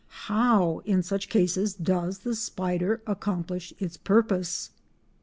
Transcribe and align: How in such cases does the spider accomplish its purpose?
How 0.25 0.79
in 0.83 1.03
such 1.03 1.29
cases 1.29 1.75
does 1.75 2.23
the 2.25 2.33
spider 2.33 3.03
accomplish 3.05 3.71
its 3.79 3.97
purpose? 3.97 4.71